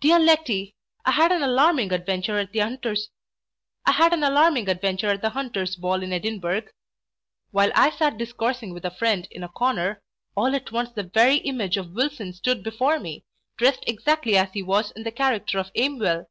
Dear 0.00 0.18
Letty! 0.18 0.74
I 1.06 1.12
had 1.12 1.32
an 1.32 1.42
alarming 1.42 1.90
adventure 1.90 2.36
at 2.38 2.52
the 2.52 2.58
hunters 5.32 5.76
ball 5.76 6.02
in 6.02 6.12
Edinburgh 6.12 6.64
While 7.52 7.70
I 7.74 7.88
sat 7.88 8.18
discoursing 8.18 8.74
with 8.74 8.84
a 8.84 8.90
friend 8.90 9.26
in 9.30 9.42
a 9.42 9.48
corner, 9.48 10.02
all 10.34 10.54
at 10.54 10.72
once 10.72 10.90
the 10.92 11.04
very 11.04 11.36
image 11.36 11.78
of 11.78 11.94
Wilson 11.94 12.34
stood 12.34 12.62
before 12.62 13.00
me, 13.00 13.24
dressed 13.56 13.84
exactly 13.86 14.36
as 14.36 14.52
he 14.52 14.62
was 14.62 14.90
in 14.90 15.04
the 15.04 15.10
character 15.10 15.58
of 15.58 15.70
Aimwell! 15.74 16.26